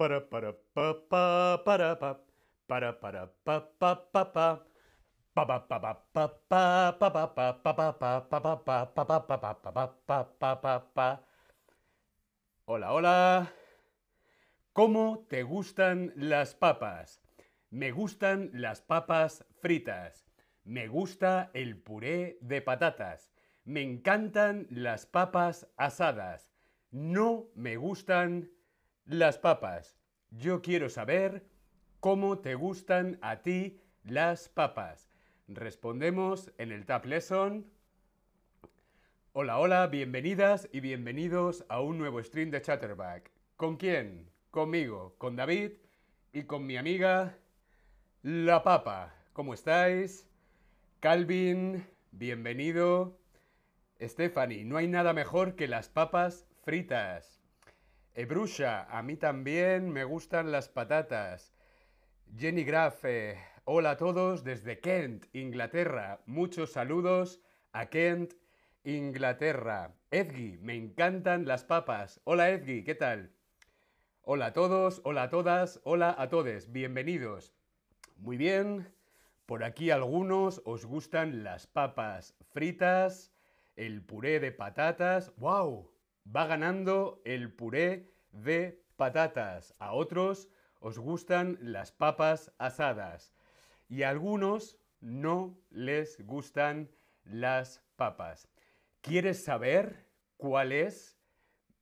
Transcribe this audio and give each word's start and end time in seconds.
para 0.00 0.24
para 0.30 0.56
pa 0.72 0.96
pa 1.10 1.60
para 1.62 1.98
pa 2.00 2.24
para 2.64 2.96
para 2.96 3.28
pa 3.36 3.68
pa 3.68 3.92
pa 10.62 10.74
pa 10.94 11.08
Hola, 12.64 12.94
hola. 12.94 13.52
¿Cómo 14.72 15.26
te 15.28 15.42
gustan 15.42 16.14
las 16.16 16.54
papas? 16.54 17.20
Me 17.68 17.90
gustan 17.90 18.48
las 18.54 18.80
papas 18.80 19.44
fritas. 19.60 20.24
Me 20.64 20.88
gusta 20.88 21.50
el 21.52 21.76
puré 21.76 22.38
de 22.40 22.62
patatas. 22.62 23.30
Me 23.64 23.82
encantan 23.82 24.66
las 24.70 25.04
papas 25.04 25.68
asadas. 25.76 26.50
No 26.90 27.50
me 27.54 27.76
gustan 27.76 28.50
las 29.04 29.38
papas. 29.38 29.96
Yo 30.30 30.62
quiero 30.62 30.88
saber 30.88 31.44
cómo 32.00 32.38
te 32.38 32.54
gustan 32.54 33.18
a 33.22 33.42
ti 33.42 33.80
las 34.04 34.48
papas. 34.48 35.10
Respondemos 35.48 36.52
en 36.58 36.72
el 36.72 36.86
Tab 36.86 37.06
Lesson. 37.06 37.66
Hola, 39.32 39.58
hola, 39.58 39.86
bienvenidas 39.86 40.68
y 40.72 40.80
bienvenidos 40.80 41.64
a 41.68 41.80
un 41.80 41.98
nuevo 41.98 42.22
stream 42.22 42.50
de 42.50 42.62
Chatterback. 42.62 43.30
¿Con 43.56 43.76
quién? 43.76 44.30
Conmigo, 44.50 45.14
con 45.18 45.36
David 45.36 45.72
y 46.32 46.44
con 46.44 46.66
mi 46.66 46.76
amiga 46.76 47.38
La 48.22 48.62
Papa. 48.62 49.14
¿Cómo 49.32 49.54
estáis? 49.54 50.28
Calvin, 51.00 51.86
bienvenido. 52.12 53.18
Stephanie, 54.00 54.64
no 54.64 54.76
hay 54.76 54.88
nada 54.88 55.12
mejor 55.12 55.56
que 55.56 55.68
las 55.68 55.88
papas 55.88 56.46
fritas. 56.62 57.39
Ebrusha, 58.14 58.88
a 58.90 59.02
mí 59.02 59.16
también 59.16 59.88
me 59.88 60.02
gustan 60.02 60.50
las 60.50 60.68
patatas. 60.68 61.54
Jenny 62.36 62.64
Graff, 62.64 63.04
eh, 63.04 63.38
hola 63.64 63.92
a 63.92 63.96
todos 63.96 64.42
desde 64.42 64.80
Kent, 64.80 65.26
Inglaterra. 65.32 66.20
Muchos 66.26 66.72
saludos 66.72 67.40
a 67.72 67.86
Kent, 67.86 68.34
Inglaterra. 68.82 69.94
Edgy, 70.10 70.58
me 70.58 70.74
encantan 70.74 71.46
las 71.46 71.62
papas. 71.62 72.20
Hola 72.24 72.50
Edgy, 72.50 72.82
¿qué 72.82 72.96
tal? 72.96 73.32
Hola 74.22 74.46
a 74.46 74.52
todos, 74.52 75.00
hola 75.04 75.22
a 75.24 75.30
todas, 75.30 75.80
hola 75.84 76.12
a 76.18 76.28
todos, 76.28 76.72
bienvenidos. 76.72 77.54
Muy 78.16 78.36
bien, 78.36 78.92
por 79.46 79.62
aquí 79.62 79.92
algunos 79.92 80.62
os 80.64 80.84
gustan 80.84 81.44
las 81.44 81.68
papas 81.68 82.34
fritas, 82.50 83.32
el 83.76 84.02
puré 84.02 84.40
de 84.40 84.50
patatas. 84.50 85.32
¡Wow! 85.36 85.99
Va 86.34 86.46
ganando 86.46 87.20
el 87.24 87.52
puré 87.52 88.10
de 88.32 88.82
patatas. 88.96 89.74
A 89.78 89.92
otros 89.92 90.48
os 90.80 90.98
gustan 90.98 91.58
las 91.60 91.92
papas 91.92 92.52
asadas. 92.58 93.34
Y 93.88 94.02
a 94.02 94.10
algunos 94.10 94.78
no 95.00 95.58
les 95.70 96.24
gustan 96.24 96.90
las 97.24 97.82
papas. 97.96 98.48
¿Quieres 99.00 99.44
saber 99.44 100.06
cuál 100.36 100.72
es 100.72 101.18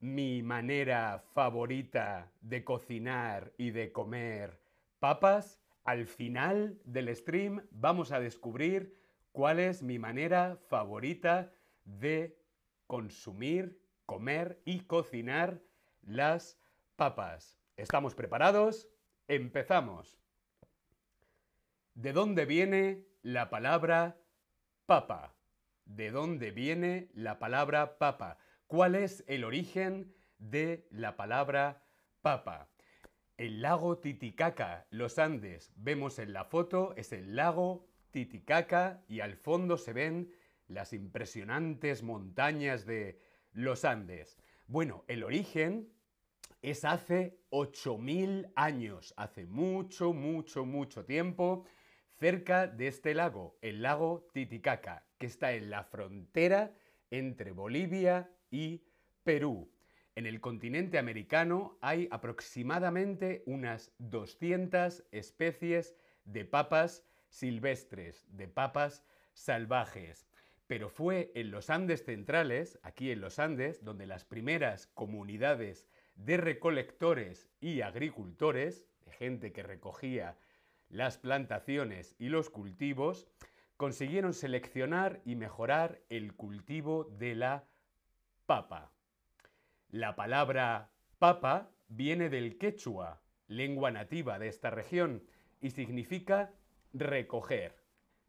mi 0.00 0.42
manera 0.42 1.24
favorita 1.34 2.30
de 2.40 2.64
cocinar 2.64 3.52
y 3.58 3.70
de 3.70 3.92
comer 3.92 4.60
papas? 4.98 5.60
Al 5.84 6.06
final 6.06 6.80
del 6.84 7.14
stream 7.14 7.66
vamos 7.70 8.12
a 8.12 8.20
descubrir 8.20 8.94
cuál 9.32 9.58
es 9.58 9.82
mi 9.82 9.98
manera 9.98 10.58
favorita 10.68 11.52
de 11.84 12.38
consumir 12.86 13.80
comer 14.08 14.58
y 14.64 14.80
cocinar 14.80 15.60
las 16.00 16.58
papas. 16.96 17.60
¿Estamos 17.76 18.14
preparados? 18.14 18.88
Empezamos. 19.28 20.18
¿De 21.92 22.14
dónde 22.14 22.46
viene 22.46 23.04
la 23.20 23.50
palabra 23.50 24.16
papa? 24.86 25.34
¿De 25.84 26.10
dónde 26.10 26.52
viene 26.52 27.10
la 27.12 27.38
palabra 27.38 27.98
papa? 27.98 28.38
¿Cuál 28.66 28.94
es 28.94 29.24
el 29.28 29.44
origen 29.44 30.14
de 30.38 30.88
la 30.90 31.18
palabra 31.18 31.82
papa? 32.22 32.70
El 33.36 33.60
lago 33.60 33.98
Titicaca, 33.98 34.86
los 34.88 35.18
Andes, 35.18 35.70
vemos 35.76 36.18
en 36.18 36.32
la 36.32 36.46
foto, 36.46 36.94
es 36.96 37.12
el 37.12 37.36
lago 37.36 37.86
Titicaca 38.10 39.04
y 39.06 39.20
al 39.20 39.36
fondo 39.36 39.76
se 39.76 39.92
ven 39.92 40.32
las 40.66 40.94
impresionantes 40.94 42.02
montañas 42.02 42.86
de 42.86 43.27
los 43.58 43.84
Andes. 43.84 44.38
Bueno, 44.68 45.04
el 45.08 45.24
origen 45.24 45.88
es 46.62 46.84
hace 46.84 47.40
8.000 47.50 48.52
años, 48.54 49.12
hace 49.16 49.46
mucho, 49.46 50.12
mucho, 50.12 50.64
mucho 50.64 51.04
tiempo, 51.04 51.64
cerca 52.20 52.68
de 52.68 52.86
este 52.86 53.14
lago, 53.14 53.58
el 53.60 53.82
lago 53.82 54.28
Titicaca, 54.32 55.04
que 55.18 55.26
está 55.26 55.54
en 55.54 55.70
la 55.70 55.82
frontera 55.82 56.72
entre 57.10 57.50
Bolivia 57.50 58.30
y 58.48 58.84
Perú. 59.24 59.68
En 60.14 60.26
el 60.26 60.40
continente 60.40 60.96
americano 60.96 61.78
hay 61.80 62.06
aproximadamente 62.12 63.42
unas 63.46 63.92
200 63.98 65.02
especies 65.10 65.96
de 66.24 66.44
papas 66.44 67.04
silvestres, 67.28 68.24
de 68.28 68.46
papas 68.46 69.04
salvajes. 69.34 70.28
Pero 70.68 70.90
fue 70.90 71.32
en 71.34 71.50
los 71.50 71.70
Andes 71.70 72.04
centrales, 72.04 72.78
aquí 72.82 73.10
en 73.10 73.20
los 73.20 73.38
Andes, 73.38 73.82
donde 73.82 74.06
las 74.06 74.24
primeras 74.24 74.86
comunidades 74.86 75.88
de 76.14 76.36
recolectores 76.36 77.48
y 77.58 77.80
agricultores, 77.80 78.86
de 79.06 79.12
gente 79.12 79.52
que 79.52 79.62
recogía 79.62 80.38
las 80.90 81.16
plantaciones 81.16 82.14
y 82.18 82.28
los 82.28 82.50
cultivos, 82.50 83.26
consiguieron 83.78 84.34
seleccionar 84.34 85.22
y 85.24 85.36
mejorar 85.36 86.02
el 86.10 86.34
cultivo 86.34 87.04
de 87.04 87.34
la 87.34 87.64
papa. 88.44 88.92
La 89.88 90.16
palabra 90.16 90.90
papa 91.18 91.70
viene 91.88 92.28
del 92.28 92.58
quechua, 92.58 93.22
lengua 93.46 93.90
nativa 93.90 94.38
de 94.38 94.48
esta 94.48 94.68
región, 94.68 95.24
y 95.62 95.70
significa 95.70 96.52
recoger. 96.92 97.77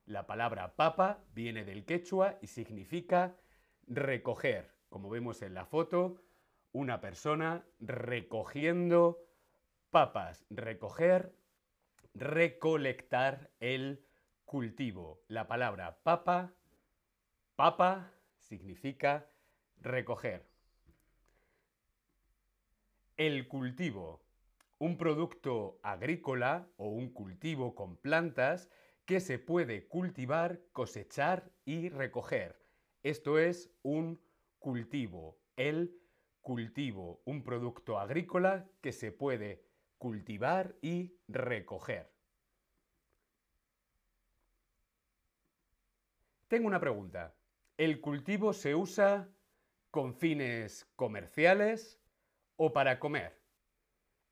La 0.10 0.26
palabra 0.26 0.76
papa 0.76 1.24
viene 1.36 1.64
del 1.64 1.86
quechua 1.86 2.40
y 2.42 2.48
significa 2.48 3.38
recoger. 3.86 4.74
Como 4.90 5.08
vemos 5.08 5.44
en 5.44 5.54
la 5.54 5.68
foto, 5.68 6.20
una 6.72 7.00
persona 7.00 7.64
recogiendo 7.80 9.20
papas. 9.92 10.48
Recoger, 10.50 11.36
recolectar 12.16 13.52
el 13.60 14.04
cultivo. 14.46 15.22
La 15.28 15.48
palabra 15.48 16.00
papa, 16.02 16.56
papa, 17.56 18.12
significa 18.40 19.30
recoger. 19.80 20.50
El 23.16 23.48
cultivo. 23.48 24.24
Un 24.80 24.98
producto 24.98 25.80
agrícola 25.84 26.68
o 26.78 26.88
un 26.88 27.14
cultivo 27.14 27.76
con 27.76 27.96
plantas 27.96 28.72
que 29.10 29.20
se 29.20 29.40
puede 29.40 29.88
cultivar, 29.88 30.62
cosechar 30.72 31.52
y 31.66 31.90
recoger. 31.90 32.64
Esto 33.02 33.40
es 33.40 33.72
un 33.82 34.22
cultivo, 34.60 35.40
el 35.56 36.00
cultivo, 36.42 37.20
un 37.26 37.44
producto 37.44 37.98
agrícola 37.98 38.70
que 38.82 38.92
se 38.92 39.12
puede 39.12 39.66
cultivar 39.98 40.76
y 40.84 41.18
recoger. 41.28 42.14
Tengo 46.48 46.68
una 46.68 46.80
pregunta. 46.80 47.34
¿El 47.78 48.02
cultivo 48.02 48.54
se 48.54 48.76
usa 48.76 49.28
con 49.90 50.14
fines 50.14 50.88
comerciales 50.96 52.00
o 52.58 52.74
para 52.74 53.00
comer? 53.00 53.42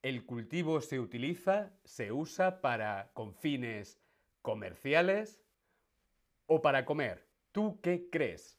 ¿El 0.03 0.23
cultivo 0.27 0.81
se 0.81 0.99
utiliza, 0.99 1.73
se 1.83 2.11
usa 2.11 2.61
para 2.61 3.09
con 3.15 3.33
fines 3.33 3.99
comerciales 4.47 5.43
o 6.45 6.61
para 6.61 6.85
comer? 6.85 7.27
¿Tú 7.51 7.81
qué 7.81 8.07
crees? 8.09 8.57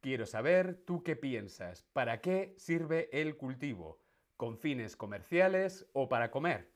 Quiero 0.00 0.26
saber, 0.26 0.76
¿tú 0.84 1.02
qué 1.02 1.16
piensas? 1.16 1.82
¿Para 1.92 2.20
qué 2.20 2.54
sirve 2.56 3.08
el 3.10 3.36
cultivo? 3.36 3.98
¿Con 4.36 4.58
fines 4.58 4.96
comerciales 4.96 5.88
o 5.92 6.08
para 6.08 6.30
comer? 6.30 6.70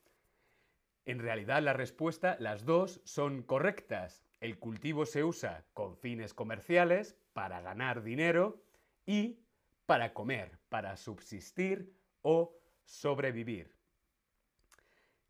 En 1.05 1.21
realidad 1.21 1.63
la 1.63 1.73
respuesta, 1.73 2.37
las 2.41 2.65
dos, 2.65 3.01
son 3.05 3.45
correctas. 3.45 4.25
El 4.41 4.59
cultivo 4.59 5.07
se 5.07 5.23
usa 5.23 5.67
con 5.73 5.97
fines 5.97 6.35
comerciales, 6.35 7.17
para 7.33 7.61
ganar 7.61 8.03
dinero, 8.03 8.61
y 9.07 9.39
para 9.87 10.13
comer, 10.13 10.59
para 10.69 10.97
subsistir 10.97 11.95
o 12.23 12.59
sobrevivir. 12.83 13.76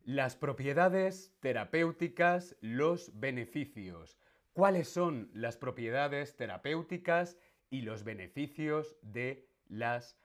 Las 0.07 0.37
propiedades 0.37 1.35
terapéuticas, 1.41 2.55
los 2.61 3.19
beneficios. 3.19 4.17
¿Cuáles 4.53 4.87
son 4.87 5.29
las 5.33 5.57
propiedades 5.57 6.37
terapéuticas 6.37 7.37
y 7.69 7.81
los 7.81 8.05
beneficios 8.05 8.95
de 9.01 9.49
las 9.67 10.17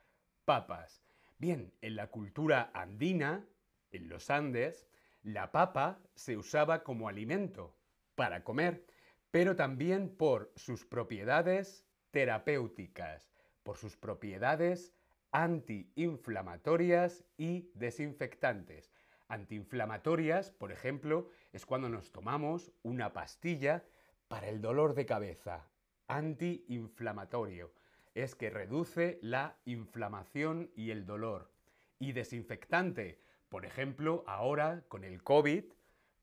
papas? 0.45 1.03
Bien, 1.37 1.73
en 1.81 1.97
la 1.97 2.07
cultura 2.07 2.71
andina, 2.73 3.45
en 3.91 4.07
los 4.07 4.29
Andes, 4.29 4.87
la 5.21 5.51
papa 5.51 5.99
se 6.15 6.37
usaba 6.37 6.81
como 6.85 7.09
alimento 7.09 7.75
para 8.15 8.45
comer, 8.45 8.85
pero 9.31 9.57
también 9.57 10.15
por 10.15 10.53
sus 10.55 10.85
propiedades 10.85 11.85
terapéuticas, 12.11 13.33
por 13.63 13.75
sus 13.75 13.97
propiedades 13.97 14.93
antiinflamatorias 15.33 17.25
y 17.35 17.69
desinfectantes. 17.73 18.92
Antiinflamatorias, 19.27 20.51
por 20.51 20.71
ejemplo, 20.71 21.29
es 21.51 21.65
cuando 21.65 21.89
nos 21.89 22.11
tomamos 22.11 22.71
una 22.83 23.13
pastilla 23.13 23.83
para 24.27 24.49
el 24.49 24.61
dolor 24.61 24.93
de 24.93 25.05
cabeza. 25.05 25.69
Antiinflamatorio 26.07 27.73
es 28.13 28.35
que 28.35 28.49
reduce 28.49 29.19
la 29.21 29.57
inflamación 29.65 30.71
y 30.75 30.91
el 30.91 31.05
dolor. 31.05 31.51
Y 31.99 32.11
desinfectante, 32.11 33.19
por 33.49 33.65
ejemplo, 33.65 34.23
ahora 34.27 34.83
con 34.87 35.03
el 35.03 35.23
COVID, 35.23 35.65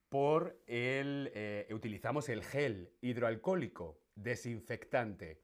por 0.09 0.61
el, 0.67 1.31
eh, 1.35 1.69
utilizamos 1.73 2.29
el 2.29 2.43
gel 2.45 2.93
hidroalcohólico, 3.01 4.01
desinfectante. 4.17 5.41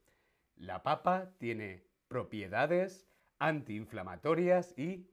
La 0.57 0.83
papa 0.83 1.33
tiene 1.39 1.85
propiedades 2.09 3.07
antiinflamatorias 3.39 4.77
y 4.77 5.07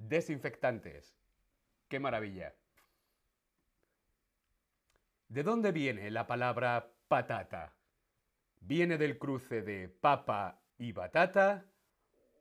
desinfectantes. 0.00 1.16
¡Qué 1.88 2.00
maravilla! 2.00 2.54
¿De 5.28 5.42
dónde 5.42 5.70
viene 5.70 6.10
la 6.10 6.26
palabra 6.26 6.92
patata? 7.08 7.76
¿Viene 8.60 8.98
del 8.98 9.18
cruce 9.18 9.62
de 9.62 9.88
papa 9.88 10.60
y 10.78 10.92
batata? 10.92 11.66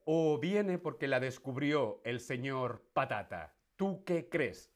¿O 0.06 0.40
viene 0.40 0.80
porque 0.80 1.08
la 1.08 1.20
descubrió 1.20 2.02
el 2.04 2.20
señor 2.20 2.84
patata? 2.94 3.56
¿Tú 3.76 4.04
qué 4.04 4.28
crees? 4.28 4.74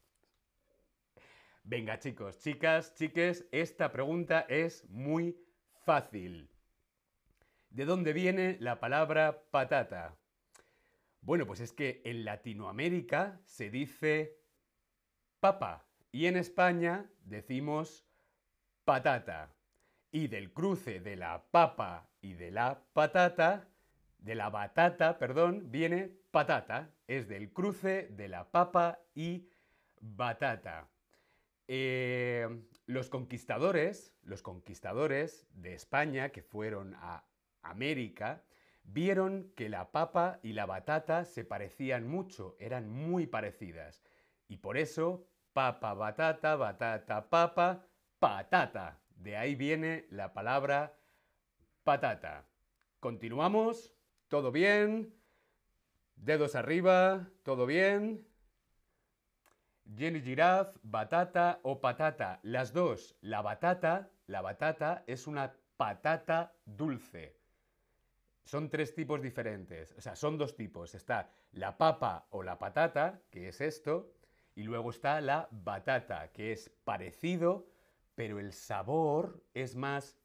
Venga 1.64 1.98
chicos, 1.98 2.40
chicas, 2.40 2.94
chiques, 2.96 3.48
esta 3.52 3.92
pregunta 3.92 4.46
es 4.50 4.88
muy 4.90 5.38
fácil. 5.86 6.50
¿De 7.70 7.86
dónde 7.86 8.14
viene 8.14 8.58
la 8.60 8.80
palabra 8.80 9.44
patata? 9.50 10.16
Bueno, 11.24 11.48
pues 11.48 11.62
es 11.62 11.72
que 11.72 12.02
en 12.04 12.26
Latinoamérica 12.26 13.40
se 13.46 13.70
dice 13.70 14.42
papa 15.40 15.88
y 16.12 16.26
en 16.26 16.36
España 16.36 17.10
decimos 17.24 18.06
patata. 18.84 19.56
Y 20.12 20.28
del 20.28 20.52
cruce 20.52 21.00
de 21.00 21.16
la 21.16 21.46
papa 21.50 22.10
y 22.22 22.34
de 22.34 22.52
la 22.52 22.84
patata, 22.92 23.70
de 24.20 24.36
la 24.36 24.50
batata, 24.50 25.18
perdón, 25.18 25.72
viene 25.72 26.12
patata. 26.30 26.94
Es 27.08 27.30
del 27.30 27.54
cruce 27.54 28.10
de 28.10 28.28
la 28.28 28.52
papa 28.52 29.00
y 29.16 29.50
batata. 30.02 30.90
Eh, 31.70 32.50
los 32.86 33.10
conquistadores, 33.10 34.14
los 34.24 34.42
conquistadores 34.42 35.48
de 35.54 35.74
España 35.74 36.30
que 36.30 36.44
fueron 36.44 36.96
a 36.96 37.24
América, 37.62 38.44
vieron 38.84 39.52
que 39.56 39.70
la 39.70 39.92
papa 39.92 40.40
y 40.44 40.54
la 40.54 40.66
batata 40.66 41.26
se 41.26 41.44
parecían 41.44 42.08
mucho, 42.08 42.56
eran 42.60 42.90
muy 42.90 43.28
parecidas. 43.28 44.04
Y 44.48 44.58
por 44.58 44.78
eso, 44.78 45.28
papa, 45.54 45.94
batata, 45.94 46.56
batata, 46.56 47.30
papa, 47.30 47.86
patata. 48.20 49.00
De 49.16 49.38
ahí 49.38 49.56
viene 49.56 50.06
la 50.10 50.34
palabra 50.34 50.98
patata. 51.84 52.46
Continuamos. 53.00 53.94
¿Todo 54.28 54.52
bien? 54.52 55.14
Dedos 56.16 56.56
arriba. 56.56 57.30
¿Todo 57.44 57.66
bien? 57.66 58.28
Jenny 59.96 60.22
Giraffe, 60.22 60.80
batata 60.84 61.60
o 61.64 61.82
patata. 61.82 62.40
Las 62.44 62.74
dos. 62.74 63.16
La 63.22 63.42
batata, 63.42 64.10
la 64.28 64.42
batata 64.42 65.04
es 65.08 65.28
una 65.28 65.56
patata 65.78 66.54
dulce. 66.66 67.43
Son 68.46 68.70
tres 68.70 68.94
tipos 68.94 69.22
diferentes. 69.22 69.94
O 69.98 70.02
sea, 70.02 70.16
son 70.16 70.38
dos 70.38 70.56
tipos. 70.56 70.96
Está 70.96 71.32
la 71.52 71.78
papa 71.78 72.28
o 72.30 72.44
la 72.44 72.60
patata, 72.60 73.22
que 73.32 73.48
es 73.48 73.62
esto, 73.62 74.14
y 74.56 74.64
luego 74.64 74.90
está 74.90 75.22
la 75.22 75.48
batata, 75.52 76.32
que 76.32 76.52
es 76.52 76.70
parecido, 76.84 77.68
pero 78.16 78.40
el 78.40 78.54
sabor 78.54 79.44
es 79.54 79.76
más, 79.76 80.18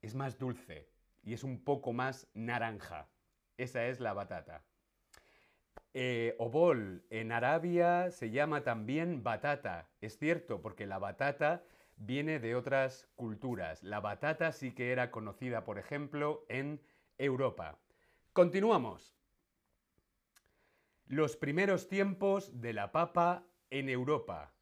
es 0.00 0.14
más 0.14 0.38
dulce 0.38 0.88
y 1.22 1.34
es 1.34 1.44
un 1.44 1.62
poco 1.62 1.92
más 1.92 2.28
naranja. 2.34 3.08
Esa 3.56 3.86
es 3.86 4.00
la 4.00 4.12
batata. 4.12 4.64
Eh, 5.94 6.34
obol 6.38 7.04
en 7.10 7.32
Arabia 7.32 8.10
se 8.10 8.30
llama 8.30 8.62
también 8.62 9.22
batata. 9.22 9.90
Es 10.00 10.18
cierto, 10.18 10.62
porque 10.62 10.86
la 10.86 10.98
batata 10.98 11.62
viene 11.96 12.38
de 12.38 12.54
otras 12.54 13.08
culturas. 13.14 13.82
La 13.82 14.00
batata 14.00 14.52
sí 14.52 14.72
que 14.72 14.90
era 14.90 15.10
conocida, 15.10 15.64
por 15.64 15.78
ejemplo, 15.78 16.46
en 16.48 16.80
Europa. 17.22 17.78
Continuamos. 18.32 19.14
Los 21.06 21.36
primeros 21.36 21.86
tiempos 21.86 22.60
de 22.60 22.72
la 22.72 22.90
papa 22.90 23.44
en 23.70 23.88
Europa. 23.88 24.52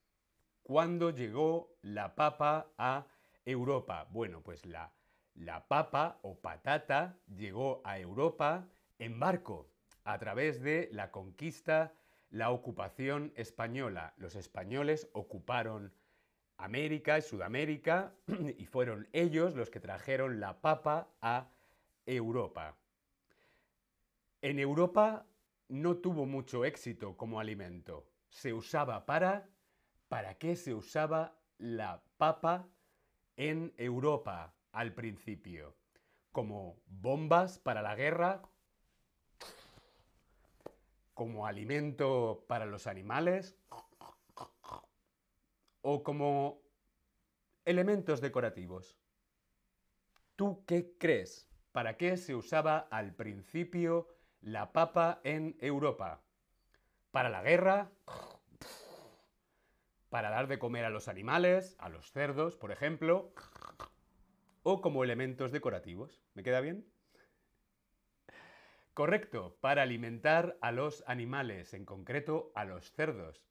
¿Cuándo 0.63 1.09
llegó 1.09 1.75
la 1.81 2.15
papa 2.15 2.71
a 2.77 3.07
Europa? 3.47 4.07
Bueno, 4.11 4.43
pues 4.43 4.67
la, 4.67 4.93
la 5.37 5.67
papa 5.69 6.19
o 6.21 6.39
patata 6.39 7.17
llegó 7.35 7.81
a 7.83 7.99
Europa 7.99 8.69
en 8.99 9.19
barco, 9.19 9.71
a 10.05 10.19
través 10.19 10.61
de 10.61 10.91
la 10.93 11.11
conquista, 11.11 11.95
la 12.29 12.51
ocupación 12.51 13.33
española. 13.37 14.13
Los 14.19 14.35
españoles 14.35 15.09
ocuparon 15.15 15.95
América 16.59 17.17
y 17.17 17.23
Sudamérica 17.23 18.13
y 18.59 18.67
fueron 18.67 19.09
ellos 19.15 19.55
los 19.55 19.71
que 19.71 19.81
trajeron 19.81 20.41
la 20.41 20.61
papa 20.61 21.09
a 21.23 21.49
Europa. 22.15 22.77
En 24.43 24.59
Europa 24.59 25.27
no 25.69 25.99
tuvo 25.99 26.27
mucho 26.27 26.65
éxito 26.65 27.17
como 27.17 27.41
alimento. 27.41 28.07
Se 28.29 28.53
usaba 28.53 29.07
para... 29.07 29.49
¿Para 30.09 30.39
qué 30.39 30.57
se 30.57 30.75
usaba 30.75 31.39
la 31.59 32.03
papa 32.17 32.69
en 33.37 33.73
Europa 33.77 34.57
al 34.73 34.93
principio? 34.93 35.77
Como 36.33 36.83
bombas 36.87 37.61
para 37.61 37.81
la 37.81 37.95
guerra, 37.95 38.43
como 41.15 41.47
alimento 41.47 42.45
para 42.49 42.67
los 42.67 42.89
animales 42.89 43.57
o 45.83 46.03
como 46.03 46.63
elementos 47.65 48.21
decorativos. 48.21 48.97
¿Tú 50.35 50.65
qué 50.67 50.97
crees? 50.99 51.50
¿Para 51.73 51.97
qué 51.97 52.17
se 52.17 52.35
usaba 52.35 52.79
al 52.79 53.15
principio 53.15 54.09
la 54.41 54.73
papa 54.73 55.21
en 55.23 55.57
Europa? 55.61 56.21
¿Para 57.13 57.29
la 57.29 57.43
guerra? 57.43 57.91
¿Para 60.09 60.31
dar 60.31 60.49
de 60.49 60.59
comer 60.59 60.85
a 60.85 60.91
los 60.91 61.07
animales, 61.07 61.77
a 61.79 61.89
los 61.89 62.11
cerdos, 62.11 62.57
por 62.57 62.73
ejemplo? 62.73 63.33
¿O 64.65 64.81
como 64.81 65.05
elementos 65.05 65.53
decorativos? 65.53 66.21
¿Me 66.35 66.43
queda 66.43 66.61
bien? 66.61 66.85
Correcto, 68.93 69.57
para 69.61 69.83
alimentar 69.83 70.59
a 70.61 70.73
los 70.73 71.05
animales, 71.07 71.73
en 71.73 71.85
concreto 71.85 72.51
a 72.57 72.65
los 72.65 72.91
cerdos. 72.93 73.47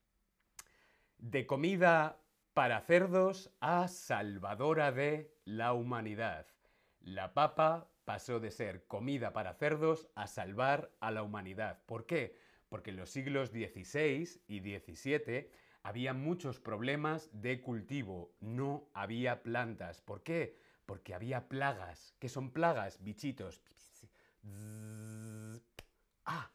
De 1.18 1.48
comida 1.48 2.20
para 2.54 2.82
cerdos 2.82 3.56
a 3.62 3.88
salvadora 3.88 4.92
de 4.92 5.34
la 5.46 5.72
humanidad. 5.72 6.46
La 7.00 7.34
papa 7.34 7.90
pasó 8.10 8.40
de 8.40 8.50
ser 8.50 8.88
comida 8.88 9.34
para 9.34 9.54
cerdos 9.54 10.08
a 10.16 10.26
salvar 10.26 10.92
a 11.00 11.12
la 11.12 11.22
humanidad. 11.22 11.84
¿Por 11.86 12.08
qué? 12.08 12.36
Porque 12.68 12.90
en 12.90 12.96
los 12.98 13.12
siglos 13.12 13.50
XVI 13.50 14.28
y 14.48 14.60
XVII 14.62 15.48
había 15.84 16.16
muchos 16.16 16.60
problemas 16.60 17.30
de 17.34 17.62
cultivo, 17.62 18.34
no 18.40 18.90
había 18.96 19.44
plantas. 19.44 20.02
¿Por 20.02 20.24
qué? 20.24 20.58
Porque 20.88 21.14
había 21.14 21.48
plagas. 21.48 22.16
¿Qué 22.18 22.30
son 22.30 22.50
plagas? 22.50 22.98
Bichitos. 23.04 23.62
Ah, 26.26 26.50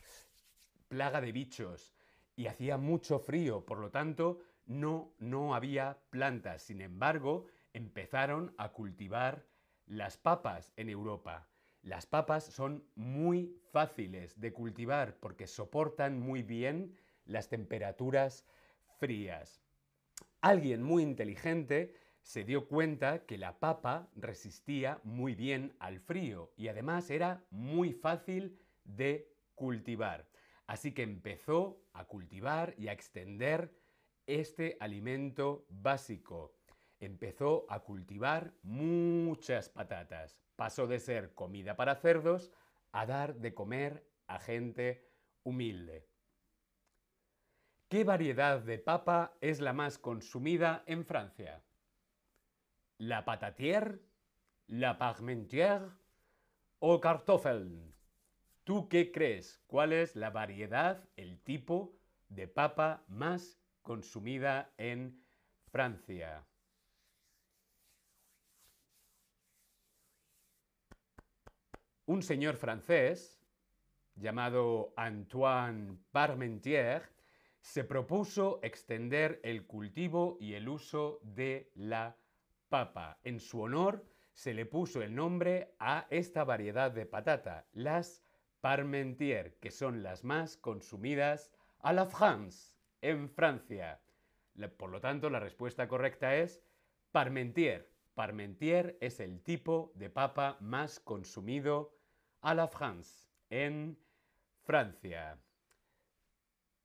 plaga 0.89 1.21
de 1.21 1.31
bichos. 1.31 1.95
Y 2.35 2.49
hacía 2.49 2.79
mucho 2.79 3.21
frío, 3.21 3.65
por 3.65 3.79
lo 3.79 3.93
tanto, 3.93 4.41
no, 4.67 5.13
no 5.21 5.55
había 5.55 5.99
plantas. 6.11 6.63
Sin 6.63 6.81
embargo, 6.81 7.47
empezaron 7.73 8.53
a 8.59 8.71
cultivar 8.73 9.47
las 9.87 10.17
papas 10.17 10.73
en 10.77 10.89
Europa. 10.89 11.49
Las 11.83 12.07
papas 12.07 12.45
son 12.45 12.85
muy 12.95 13.61
fáciles 13.71 14.41
de 14.41 14.53
cultivar 14.53 15.17
porque 15.21 15.47
soportan 15.47 16.19
muy 16.19 16.43
bien 16.43 16.97
las 17.27 17.49
temperaturas 17.49 18.47
frías. 18.99 19.63
Alguien 20.41 20.83
muy 20.83 21.03
inteligente 21.03 21.95
se 22.23 22.45
dio 22.45 22.69
cuenta 22.69 23.27
que 23.27 23.37
la 23.37 23.59
papa 23.59 24.09
resistía 24.17 24.99
muy 25.05 25.35
bien 25.35 25.77
al 25.79 26.01
frío 26.01 26.53
y 26.57 26.69
además 26.69 27.11
era 27.11 27.45
muy 27.51 27.93
fácil 27.93 28.59
de 28.85 29.31
cultivar. 29.55 30.27
Así 30.67 30.93
que 30.93 31.03
empezó 31.03 31.83
a 31.93 32.07
cultivar 32.07 32.75
y 32.79 32.89
a 32.89 32.93
extender 32.93 33.75
este 34.27 34.79
alimento 34.81 35.67
básico. 35.69 36.55
Empezó 37.05 37.67
a 37.69 37.81
cultivar 37.81 38.55
muchas 38.63 39.69
patatas. 39.69 40.41
Pasó 40.57 40.87
de 40.87 40.99
ser 40.99 41.35
comida 41.35 41.77
para 41.77 41.97
cerdos 41.97 42.51
a 42.93 43.05
dar 43.05 43.35
de 43.37 43.53
comer 43.53 44.09
a 44.27 44.39
gente 44.39 45.07
humilde. 45.43 46.09
¿Qué 47.89 48.05
variedad 48.05 48.61
de 48.61 48.79
papa 48.79 49.37
es 49.43 49.61
la 49.61 49.75
más 49.75 49.99
consumida 49.99 50.83
en 50.87 51.05
Francia? 51.05 51.63
¿La 52.97 53.27
patatière? 53.27 54.01
¿La 54.67 54.99
parmentière? 54.99 55.91
¿O 56.79 57.01
kartoffel? 57.01 57.93
¿Tú 58.65 58.89
qué 58.89 59.13
crees? 59.13 59.61
¿Cuál 59.67 59.93
es 59.93 60.17
la 60.17 60.31
variedad, 60.31 61.07
el 61.17 61.39
tipo 61.43 61.99
de 62.31 62.49
papa 62.49 63.05
más 63.09 63.61
consumida 63.83 64.73
en 64.79 65.23
Francia? 65.71 66.47
Un 72.07 72.23
señor 72.23 72.57
francés 72.57 73.41
llamado 74.15 74.93
Antoine 74.95 75.97
Parmentier 76.13 77.03
se 77.63 77.83
propuso 77.83 78.61
extender 78.63 79.41
el 79.43 79.67
cultivo 79.67 80.37
y 80.39 80.53
el 80.53 80.69
uso 80.69 81.19
de 81.23 81.71
la 81.75 82.15
papa. 82.69 83.19
En 83.25 83.41
su 83.41 83.63
honor 83.63 84.05
se 84.35 84.53
le 84.53 84.67
puso 84.67 85.01
el 85.01 85.15
nombre 85.15 85.75
a 85.79 86.07
esta 86.11 86.45
variedad 86.45 86.91
de 86.91 87.07
patata, 87.07 87.67
las 87.73 88.23
Parmentier, 88.61 89.57
que 89.59 89.71
son 89.71 90.03
las 90.03 90.25
más 90.25 90.59
consumidas 90.59 91.53
a 91.79 91.95
la 91.95 92.05
France, 92.05 92.77
en 93.01 93.31
Francia. 93.31 94.03
Por 94.77 94.91
lo 94.91 95.01
tanto, 95.01 95.31
la 95.31 95.41
respuesta 95.41 95.89
correcta 95.89 96.37
es 96.37 96.63
Parmentier. 97.13 97.94
Parmentier 98.15 98.97
es 99.01 99.21
el 99.21 99.43
tipo 99.43 99.93
de 99.97 100.09
papa 100.09 100.57
más 100.61 101.01
consumido 101.01 101.97
a 102.41 102.55
la 102.55 102.69
France, 102.69 103.29
en 103.51 103.99
Francia. 104.63 105.39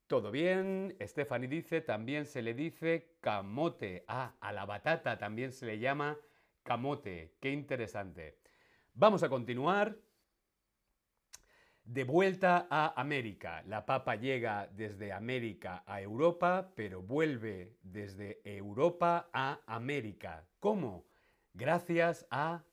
Todo 0.07 0.31
bien, 0.31 0.97
Stephanie 0.99 1.47
dice, 1.47 1.81
también 1.81 2.25
se 2.25 2.41
le 2.41 2.55
dice 2.55 3.15
camote. 3.21 4.05
Ah, 4.07 4.33
a 4.39 4.51
la 4.51 4.65
batata 4.65 5.19
también 5.19 5.51
se 5.51 5.67
le 5.67 5.77
llama 5.77 6.17
camote. 6.63 7.35
Qué 7.39 7.51
interesante. 7.51 8.39
Vamos 8.93 9.21
a 9.21 9.29
continuar. 9.29 9.97
De 11.83 12.03
vuelta 12.03 12.67
a 12.69 12.99
América. 12.99 13.63
La 13.67 13.85
papa 13.85 14.15
llega 14.15 14.67
desde 14.67 15.11
América 15.11 15.83
a 15.85 16.01
Europa, 16.01 16.71
pero 16.75 17.01
vuelve 17.01 17.77
desde 17.81 18.41
Europa 18.43 19.29
a 19.33 19.61
América. 19.65 20.47
¿Cómo? 20.59 21.08
Gracias 21.53 22.25
a 22.29 22.63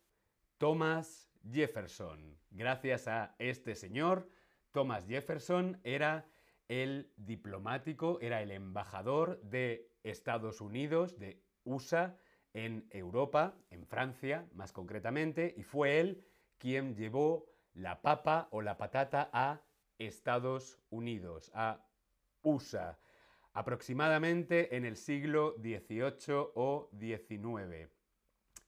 Thomas 0.59 1.29
Jefferson. 1.51 2.39
Gracias 2.51 3.09
a 3.09 3.35
este 3.39 3.75
señor, 3.75 4.29
Thomas 4.73 5.07
Jefferson 5.07 5.81
era 5.85 6.29
el 6.69 7.13
diplomático, 7.17 8.19
era 8.21 8.43
el 8.43 8.51
embajador 8.51 9.41
de 9.43 9.91
Estados 10.03 10.61
Unidos, 10.61 11.19
de 11.19 11.43
USA, 11.65 12.17
en 12.55 12.87
Europa, 12.91 13.55
en 13.71 13.87
Francia 13.87 14.49
más 14.55 14.73
concretamente, 14.73 15.55
y 15.57 15.63
fue 15.63 16.01
él 16.01 16.25
quien 16.59 16.95
llevó 16.95 17.47
la 17.75 18.01
papa 18.01 18.49
o 18.51 18.63
la 18.63 18.79
patata 18.79 19.29
a 19.33 19.61
Estados 19.99 20.79
Unidos, 20.89 21.51
a 21.55 21.87
USA, 22.43 22.99
aproximadamente 23.53 24.77
en 24.77 24.85
el 24.85 24.97
siglo 24.97 25.55
XVIII 25.59 26.51
o 26.55 26.91
XIX. 26.99 27.96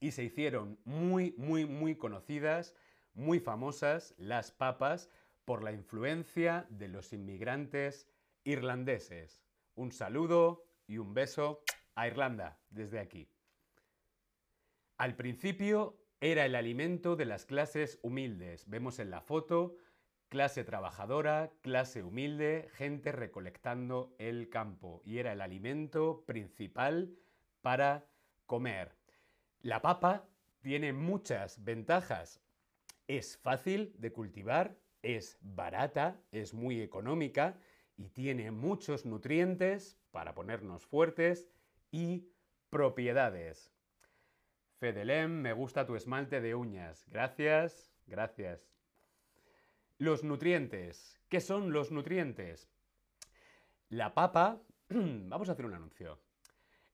Y 0.00 0.12
se 0.12 0.24
hicieron 0.24 0.78
muy, 0.84 1.34
muy, 1.36 1.66
muy 1.66 1.96
conocidas, 1.96 2.74
muy 3.14 3.40
famosas 3.40 4.14
las 4.18 4.52
papas 4.52 5.10
por 5.44 5.62
la 5.62 5.72
influencia 5.72 6.66
de 6.70 6.88
los 6.88 7.12
inmigrantes 7.12 8.08
irlandeses. 8.44 9.42
Un 9.74 9.92
saludo 9.92 10.64
y 10.86 10.98
un 10.98 11.14
beso 11.14 11.62
a 11.94 12.06
Irlanda 12.06 12.60
desde 12.70 13.00
aquí. 13.00 13.28
Al 14.98 15.16
principio 15.16 15.98
era 16.20 16.44
el 16.44 16.54
alimento 16.54 17.16
de 17.16 17.24
las 17.24 17.44
clases 17.44 17.98
humildes. 18.02 18.68
Vemos 18.68 18.98
en 18.98 19.10
la 19.10 19.20
foto 19.20 19.76
clase 20.28 20.64
trabajadora, 20.64 21.52
clase 21.62 22.02
humilde, 22.02 22.68
gente 22.72 23.12
recolectando 23.12 24.14
el 24.18 24.50
campo 24.50 25.00
y 25.04 25.18
era 25.18 25.32
el 25.32 25.40
alimento 25.40 26.24
principal 26.26 27.16
para 27.62 28.06
comer. 28.46 28.97
La 29.62 29.82
papa 29.82 30.28
tiene 30.60 30.92
muchas 30.92 31.64
ventajas. 31.64 32.40
Es 33.08 33.36
fácil 33.36 33.92
de 33.98 34.12
cultivar, 34.12 34.76
es 35.02 35.38
barata, 35.40 36.20
es 36.30 36.54
muy 36.54 36.80
económica 36.80 37.58
y 37.96 38.10
tiene 38.10 38.52
muchos 38.52 39.04
nutrientes 39.04 39.98
para 40.12 40.34
ponernos 40.34 40.86
fuertes 40.86 41.48
y 41.90 42.28
propiedades. 42.70 43.72
Fedelem, 44.78 45.40
me 45.40 45.52
gusta 45.52 45.86
tu 45.86 45.96
esmalte 45.96 46.40
de 46.40 46.54
uñas. 46.54 47.04
Gracias, 47.08 47.92
gracias. 48.06 48.70
Los 49.98 50.22
nutrientes. 50.22 51.20
¿Qué 51.28 51.40
son 51.40 51.72
los 51.72 51.90
nutrientes? 51.90 52.70
La 53.88 54.14
papa, 54.14 54.62
vamos 54.88 55.48
a 55.48 55.52
hacer 55.52 55.66
un 55.66 55.74
anuncio. 55.74 56.20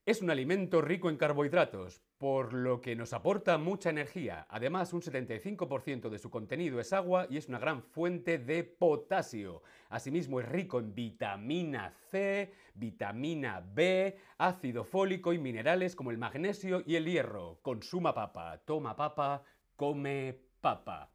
Es 0.06 0.20
un 0.20 0.28
alimento 0.28 0.82
rico 0.82 1.08
en 1.08 1.16
carbohidratos, 1.16 2.02
por 2.18 2.52
lo 2.52 2.82
que 2.82 2.94
nos 2.94 3.14
aporta 3.14 3.56
mucha 3.56 3.88
energía. 3.88 4.46
Además, 4.50 4.92
un 4.92 5.00
75% 5.00 6.10
de 6.10 6.18
su 6.18 6.28
contenido 6.28 6.78
es 6.78 6.92
agua 6.92 7.26
y 7.30 7.38
es 7.38 7.48
una 7.48 7.58
gran 7.58 7.82
fuente 7.82 8.36
de 8.36 8.64
potasio. 8.64 9.62
Asimismo, 9.88 10.40
es 10.40 10.48
rico 10.50 10.78
en 10.78 10.94
vitamina 10.94 11.90
C, 12.10 12.52
vitamina 12.74 13.66
B, 13.66 14.18
ácido 14.36 14.84
fólico 14.84 15.32
y 15.32 15.38
minerales 15.38 15.96
como 15.96 16.10
el 16.10 16.18
magnesio 16.18 16.82
y 16.84 16.96
el 16.96 17.06
hierro. 17.06 17.60
Consuma 17.62 18.12
papa, 18.12 18.60
toma 18.66 18.94
papa, 18.94 19.42
come 19.74 20.38
papa. 20.60 21.10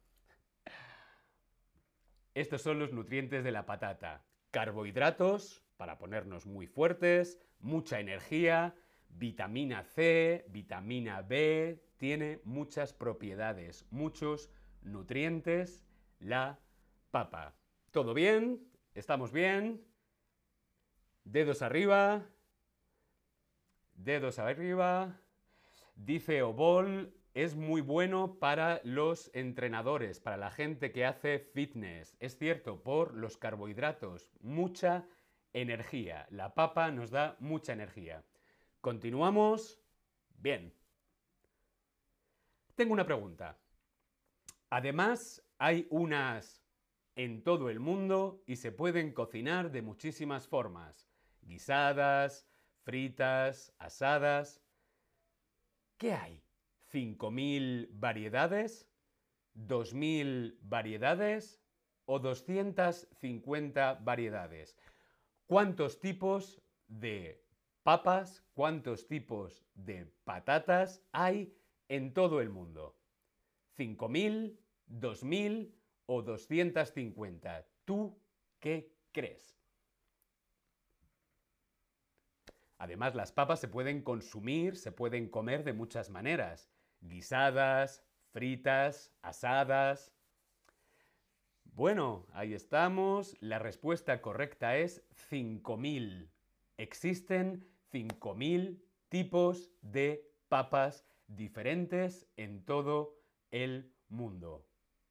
Estos 2.34 2.60
son 2.60 2.80
los 2.80 2.92
nutrientes 2.92 3.44
de 3.44 3.52
la 3.52 3.66
patata. 3.66 4.24
Carbohidratos, 4.50 5.62
para 5.80 5.96
ponernos 5.96 6.44
muy 6.44 6.66
fuertes, 6.66 7.38
mucha 7.58 8.00
energía, 8.00 8.74
vitamina 9.08 9.82
C, 9.82 10.44
vitamina 10.50 11.22
B, 11.22 11.82
tiene 11.96 12.38
muchas 12.44 12.92
propiedades, 12.92 13.86
muchos 13.90 14.50
nutrientes 14.82 15.82
la 16.18 16.60
papa. 17.10 17.54
¿Todo 17.92 18.12
bien? 18.12 18.60
¿Estamos 18.92 19.32
bien? 19.32 19.82
Dedos 21.24 21.62
arriba. 21.62 22.26
Dedos 23.94 24.38
arriba. 24.38 25.18
Dice 25.94 26.42
Obol, 26.42 27.14
es 27.32 27.56
muy 27.56 27.80
bueno 27.80 28.38
para 28.38 28.82
los 28.84 29.30
entrenadores, 29.32 30.20
para 30.20 30.36
la 30.36 30.50
gente 30.50 30.92
que 30.92 31.06
hace 31.06 31.38
fitness. 31.38 32.18
Es 32.20 32.36
cierto, 32.36 32.82
por 32.82 33.14
los 33.14 33.38
carbohidratos, 33.38 34.28
mucha 34.42 35.06
energía. 35.52 36.26
La 36.30 36.54
papa 36.54 36.90
nos 36.90 37.10
da 37.10 37.36
mucha 37.40 37.72
energía. 37.72 38.24
Continuamos. 38.80 39.80
Bien. 40.36 40.74
Tengo 42.74 42.92
una 42.92 43.04
pregunta. 43.04 43.58
Además, 44.70 45.42
hay 45.58 45.86
unas 45.90 46.62
en 47.16 47.42
todo 47.42 47.68
el 47.68 47.80
mundo 47.80 48.42
y 48.46 48.56
se 48.56 48.72
pueden 48.72 49.12
cocinar 49.12 49.70
de 49.70 49.82
muchísimas 49.82 50.48
formas. 50.48 51.08
Guisadas, 51.42 52.46
fritas, 52.82 53.74
asadas. 53.78 54.62
¿Qué 55.98 56.14
hay? 56.14 56.42
¿5.000 56.92 57.88
variedades? 57.92 58.88
¿2.000 59.54 60.56
variedades? 60.62 61.60
¿O 62.06 62.18
250 62.18 63.94
variedades? 64.02 64.76
¿Cuántos 65.50 65.98
tipos 65.98 66.62
de 66.86 67.42
papas, 67.82 68.44
cuántos 68.54 69.08
tipos 69.08 69.64
de 69.74 70.06
patatas 70.22 71.02
hay 71.10 71.52
en 71.88 72.14
todo 72.14 72.40
el 72.40 72.50
mundo. 72.50 72.96
¿5.000, 73.76 74.56
2.000 74.86 75.74
o 76.06 76.22
250? 76.22 77.66
¿Tú 77.84 78.16
qué 78.60 78.94
crees? 79.10 79.58
Además, 82.78 83.16
las 83.16 83.32
papas 83.32 83.58
se 83.58 83.66
pueden 83.66 84.02
consumir, 84.02 84.76
se 84.76 84.92
pueden 84.92 85.28
comer 85.28 85.64
de 85.64 85.72
muchas 85.72 86.10
maneras. 86.10 86.70
Guisadas, 87.00 88.04
fritas, 88.30 89.12
asadas. 89.20 90.14
Bueno, 91.74 92.26
ahí 92.32 92.52
estamos. 92.52 93.36
La 93.40 93.58
respuesta 93.58 94.20
correcta 94.20 94.76
es 94.76 95.02
5.000. 95.30 96.28
Existen 96.76 97.66
5.000 97.92 98.82
tipos 99.08 99.70
de 99.80 100.30
papas 100.48 101.06
diferentes 101.26 102.26
en 102.36 102.64
todo 102.64 103.14
el 103.50 103.92
mundo. 104.08 104.66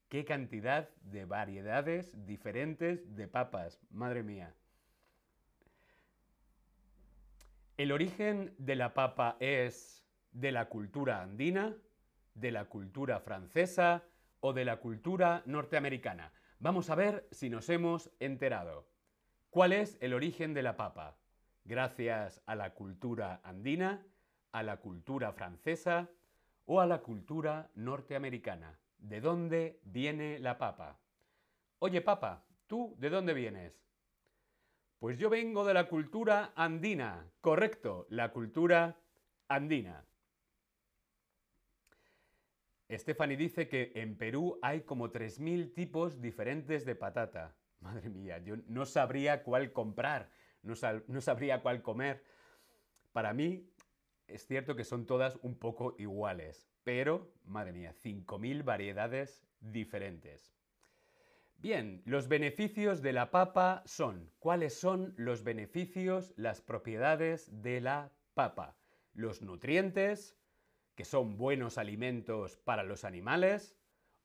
¿Qué 0.08 0.24
cantidad 0.24 0.88
de 1.02 1.24
variedades 1.24 2.26
diferentes 2.26 3.16
de 3.16 3.26
papas? 3.26 3.80
Madre 3.90 4.22
mía. 4.22 4.54
¿El 7.76 7.92
origen 7.92 8.54
de 8.58 8.76
la 8.76 8.92
papa 8.92 9.36
es 9.40 10.04
de 10.32 10.52
la 10.52 10.68
cultura 10.68 11.22
andina, 11.22 11.74
de 12.34 12.50
la 12.50 12.66
cultura 12.66 13.20
francesa 13.20 14.04
o 14.40 14.52
de 14.52 14.64
la 14.64 14.76
cultura 14.76 15.42
norteamericana? 15.46 16.32
Vamos 16.62 16.90
a 16.90 16.94
ver 16.94 17.26
si 17.30 17.48
nos 17.48 17.70
hemos 17.70 18.10
enterado. 18.20 18.86
¿Cuál 19.48 19.72
es 19.72 19.96
el 20.02 20.12
origen 20.12 20.52
de 20.52 20.62
la 20.62 20.76
papa? 20.76 21.16
Gracias 21.64 22.42
a 22.44 22.54
la 22.54 22.74
cultura 22.74 23.40
andina, 23.42 24.06
a 24.52 24.62
la 24.62 24.76
cultura 24.76 25.32
francesa 25.32 26.10
o 26.66 26.82
a 26.82 26.86
la 26.86 26.98
cultura 27.00 27.70
norteamericana. 27.76 28.78
¿De 28.98 29.22
dónde 29.22 29.80
viene 29.84 30.38
la 30.38 30.58
papa? 30.58 31.00
Oye, 31.78 32.02
papa, 32.02 32.44
¿tú 32.66 32.94
de 32.98 33.08
dónde 33.08 33.32
vienes? 33.32 33.82
Pues 34.98 35.16
yo 35.16 35.30
vengo 35.30 35.64
de 35.64 35.72
la 35.72 35.88
cultura 35.88 36.52
andina. 36.56 37.26
Correcto, 37.40 38.06
la 38.10 38.32
cultura 38.32 39.00
andina. 39.48 40.04
Stephanie 42.98 43.36
dice 43.36 43.68
que 43.68 43.92
en 43.94 44.16
Perú 44.16 44.58
hay 44.62 44.82
como 44.82 45.12
3.000 45.12 45.74
tipos 45.74 46.20
diferentes 46.20 46.84
de 46.84 46.96
patata. 46.96 47.54
Madre 47.80 48.08
mía, 48.10 48.38
yo 48.38 48.56
no 48.66 48.84
sabría 48.84 49.42
cuál 49.42 49.72
comprar, 49.72 50.30
no, 50.62 50.74
no, 51.06 51.20
sabría 51.20 51.62
cuál 51.62 51.82
comer. 51.82 52.22
Para 53.12 53.32
mí 53.32 53.70
es 54.26 54.46
cierto 54.46 54.76
que 54.76 54.84
son 54.84 55.06
todas 55.06 55.38
un 55.42 55.58
poco 55.58 55.96
iguales, 55.98 56.68
pero, 56.84 57.32
madre 57.44 57.72
mía, 57.72 57.92
5.000 57.92 58.64
variedades 58.64 59.44
diferentes. 59.60 60.54
Bien, 61.56 62.02
los 62.06 62.28
beneficios 62.28 63.02
de 63.02 63.12
la 63.12 63.30
papa 63.30 63.82
son, 63.84 64.30
¿cuáles 64.38 64.78
son 64.78 65.12
los 65.16 65.44
beneficios, 65.44 66.32
las 66.36 66.60
propiedades 66.62 67.50
de 67.62 67.80
la 67.80 68.12
papa? 68.34 68.76
Los 69.12 69.42
nutrientes, 69.42 70.39
que 71.00 71.06
son 71.06 71.38
buenos 71.38 71.78
alimentos 71.78 72.58
para 72.58 72.82
los 72.82 73.04
animales, 73.04 73.74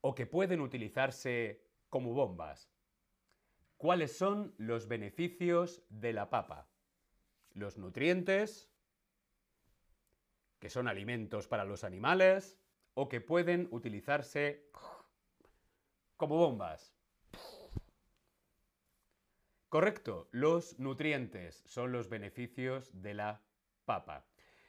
o 0.01 0.13
que 0.13 0.25
pueden 0.25 0.59
utilizarse 0.59 1.63
como 1.89 2.11
bombas. 2.11 2.69
¿Cuáles 3.77 4.17
son 4.17 4.53
los 4.57 4.89
beneficios 4.89 5.83
de 5.87 6.11
la 6.11 6.29
papa? 6.29 6.67
Los 7.53 7.77
nutrientes, 7.77 8.69
que 10.59 10.69
son 10.69 10.89
alimentos 10.89 11.47
para 11.47 11.63
los 11.63 11.85
animales, 11.85 12.59
o 12.93 13.07
que 13.07 13.21
pueden 13.21 13.69
utilizarse 13.71 14.69
como 16.17 16.35
bombas. 16.35 16.93
Correcto, 19.69 20.27
los 20.31 20.77
nutrientes 20.77 21.63
son 21.67 21.93
los 21.93 22.09
beneficios 22.09 22.91
de 23.01 23.13
la 23.13 23.41
papa. 23.85 24.25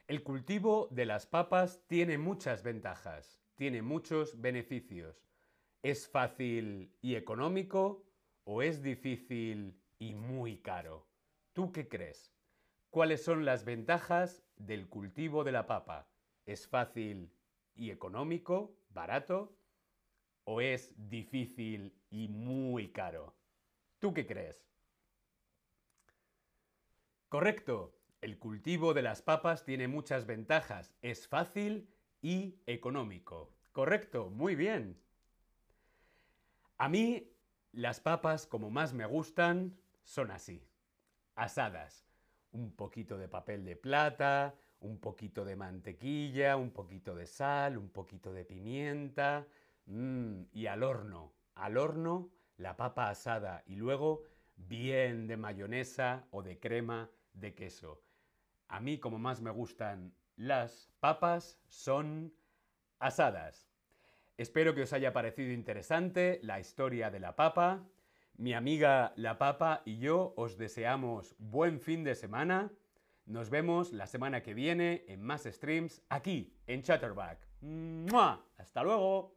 El 0.09 0.23
cultivo 0.23 0.87
de 0.93 1.05
las 1.05 1.27
papas 1.27 1.83
tiene 1.89 2.17
muchas 2.17 2.63
ventajas, 2.63 3.43
tiene 3.57 3.83
muchos 3.83 4.41
beneficios. 4.41 5.27
¿Es 5.83 6.07
fácil 6.07 6.95
y 7.03 7.17
económico 7.17 8.05
o 8.45 8.63
es 8.63 8.85
difícil 8.85 9.83
y 9.99 10.15
muy 10.15 10.59
caro? 10.59 11.09
¿Tú 11.55 11.73
qué 11.73 11.89
crees? 11.89 12.33
¿Cuáles 12.91 13.25
son 13.25 13.45
las 13.45 13.65
ventajas 13.65 14.45
del 14.55 14.89
cultivo 14.89 15.43
de 15.43 15.51
la 15.51 15.67
papa? 15.67 16.09
¿Es 16.45 16.69
fácil 16.69 17.33
y 17.75 17.91
económico, 17.91 18.77
barato? 18.91 19.59
¿O 20.45 20.61
es 20.61 20.95
difícil 21.11 21.93
y 22.11 22.29
muy 22.29 22.93
caro? 22.93 23.35
¿Tú 23.99 24.15
qué 24.15 24.25
crees? 24.25 24.71
Correcto. 27.29 27.96
El 28.27 28.41
cultivo 28.41 28.93
de 28.93 29.03
las 29.03 29.23
papas 29.23 29.65
tiene 29.65 29.87
muchas 29.87 30.27
ventajas. 30.27 30.93
Es 31.01 31.29
fácil 31.29 31.89
y 32.21 32.57
económico. 32.67 33.53
Correcto, 33.71 34.31
muy 34.31 34.57
bien. 34.57 35.01
A 36.77 36.89
mí 36.89 37.31
las 37.71 38.01
papas 38.01 38.49
como 38.49 38.69
más 38.69 38.95
me 38.95 39.07
gustan 39.07 39.79
son 40.03 40.33
así. 40.33 40.67
Asadas. 41.37 42.05
Un 42.51 42.73
poquito 42.75 43.17
de 43.17 43.29
papel 43.29 43.65
de 43.65 43.77
plata, 43.77 44.57
un 44.81 44.99
poquito 44.99 45.45
de 45.45 45.55
mantequilla, 45.55 46.57
un 46.57 46.73
poquito 46.73 47.15
de 47.15 47.29
sal, 47.29 47.79
un 47.79 47.91
poquito 47.91 48.33
de 48.33 48.45
pimienta. 48.45 49.47
Mmm, 49.85 50.47
y 50.53 50.67
al 50.67 50.83
horno. 50.83 51.33
Al 51.55 51.77
horno 51.77 52.33
la 52.57 52.77
papa 52.77 53.09
asada 53.09 53.63
y 53.67 53.77
luego 53.77 54.25
bien 54.57 55.29
de 55.29 55.37
mayonesa 55.37 56.27
o 56.33 56.43
de 56.43 56.59
crema 56.59 57.09
de 57.33 57.55
queso. 57.55 58.03
A 58.69 58.81
mí 58.81 58.99
como 58.99 59.19
más 59.19 59.41
me 59.41 59.51
gustan 59.51 60.15
las 60.37 60.91
papas 61.01 61.59
son 61.69 62.35
asadas. 62.99 63.69
Espero 64.37 64.75
que 64.75 64.83
os 64.83 64.93
haya 64.93 65.13
parecido 65.13 65.53
interesante 65.53 66.41
la 66.43 66.61
historia 66.61 67.11
de 67.11 67.21
la 67.21 67.37
papa. 67.37 67.85
Mi 68.37 68.53
amiga 68.53 69.13
la 69.17 69.39
papa 69.39 69.83
y 69.85 69.99
yo 69.99 70.35
os 70.37 70.59
deseamos 70.59 71.35
buen 71.39 71.81
fin 71.81 72.05
de 72.05 72.15
semana. 72.15 72.71
Nos 73.25 73.49
vemos 73.49 73.93
la 73.93 74.07
semana 74.07 74.43
que 74.43 74.55
viene 74.55 75.05
en 75.09 75.23
más 75.23 75.45
streams 75.45 76.03
aquí 76.11 76.55
en 76.67 76.83
Chatterback. 76.83 77.39
¡Hasta 78.59 78.83
luego! 78.83 79.36